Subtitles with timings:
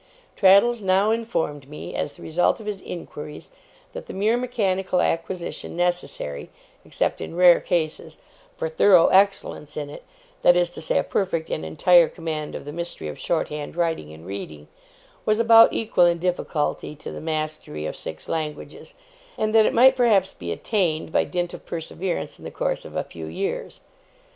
[0.35, 3.51] Traddles now informed me, as the result of his inquiries,
[3.93, 6.49] that the mere mechanical acquisition necessary,
[6.83, 8.17] except in rare cases,
[8.57, 10.03] for thorough excellence in it,
[10.41, 13.75] that is to say, a perfect and entire command of the mystery of short hand
[13.75, 14.67] writing and reading,
[15.23, 18.95] was about equal in difficulty to the mastery of six languages;
[19.37, 22.95] and that it might perhaps be attained, by dint of perseverance, in the course of
[22.95, 23.81] a few years.